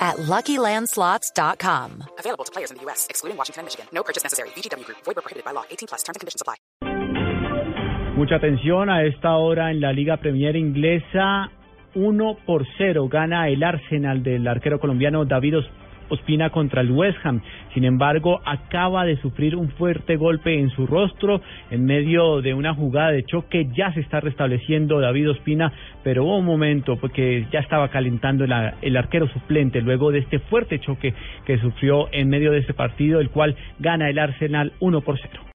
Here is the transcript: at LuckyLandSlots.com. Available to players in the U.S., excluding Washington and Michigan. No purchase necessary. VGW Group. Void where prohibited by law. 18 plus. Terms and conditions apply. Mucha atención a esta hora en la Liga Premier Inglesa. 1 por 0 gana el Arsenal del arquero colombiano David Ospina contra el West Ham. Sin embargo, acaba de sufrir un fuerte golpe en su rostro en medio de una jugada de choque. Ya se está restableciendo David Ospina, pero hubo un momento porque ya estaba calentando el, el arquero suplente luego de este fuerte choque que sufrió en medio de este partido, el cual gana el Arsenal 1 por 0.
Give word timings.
at 0.00 0.16
LuckyLandSlots.com. 0.16 2.04
Available 2.18 2.44
to 2.44 2.52
players 2.52 2.70
in 2.70 2.78
the 2.78 2.82
U.S., 2.84 3.06
excluding 3.10 3.36
Washington 3.36 3.60
and 3.60 3.66
Michigan. 3.66 3.86
No 3.92 4.02
purchase 4.02 4.24
necessary. 4.24 4.48
VGW 4.56 4.84
Group. 4.86 4.98
Void 5.04 5.16
where 5.16 5.22
prohibited 5.22 5.44
by 5.44 5.52
law. 5.52 5.64
18 5.70 5.88
plus. 5.88 6.02
Terms 6.02 6.16
and 6.16 6.20
conditions 6.20 6.40
apply. 6.40 6.56
Mucha 8.16 8.36
atención 8.36 8.90
a 8.90 9.04
esta 9.04 9.36
hora 9.36 9.70
en 9.70 9.80
la 9.80 9.92
Liga 9.92 10.16
Premier 10.16 10.56
Inglesa. 10.56 11.50
1 11.94 12.36
por 12.46 12.66
0 12.78 13.08
gana 13.08 13.48
el 13.48 13.62
Arsenal 13.62 14.22
del 14.22 14.46
arquero 14.46 14.78
colombiano 14.78 15.24
David 15.24 15.56
Ospina 16.10 16.50
contra 16.50 16.82
el 16.82 16.90
West 16.90 17.18
Ham. 17.24 17.40
Sin 17.72 17.84
embargo, 17.84 18.40
acaba 18.44 19.04
de 19.04 19.16
sufrir 19.16 19.56
un 19.56 19.70
fuerte 19.70 20.16
golpe 20.16 20.58
en 20.58 20.70
su 20.70 20.86
rostro 20.86 21.40
en 21.70 21.84
medio 21.84 22.42
de 22.42 22.52
una 22.52 22.74
jugada 22.74 23.12
de 23.12 23.24
choque. 23.24 23.68
Ya 23.74 23.92
se 23.94 24.00
está 24.00 24.20
restableciendo 24.20 25.00
David 25.00 25.30
Ospina, 25.30 25.72
pero 26.02 26.24
hubo 26.24 26.38
un 26.38 26.44
momento 26.44 26.96
porque 26.96 27.46
ya 27.50 27.60
estaba 27.60 27.88
calentando 27.88 28.44
el, 28.44 28.52
el 28.82 28.96
arquero 28.96 29.28
suplente 29.28 29.80
luego 29.80 30.10
de 30.10 30.18
este 30.18 30.38
fuerte 30.38 30.78
choque 30.80 31.14
que 31.46 31.58
sufrió 31.58 32.08
en 32.12 32.28
medio 32.28 32.52
de 32.52 32.58
este 32.58 32.74
partido, 32.74 33.20
el 33.20 33.30
cual 33.30 33.56
gana 33.78 34.10
el 34.10 34.18
Arsenal 34.18 34.72
1 34.80 35.00
por 35.00 35.18
0. 35.18 35.40